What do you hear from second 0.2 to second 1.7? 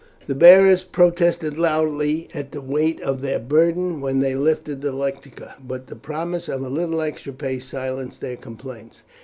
The bearers protested